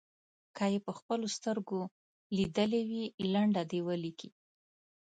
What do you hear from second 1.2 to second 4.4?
سترګو لیدلې وي لنډه دې ولیکي.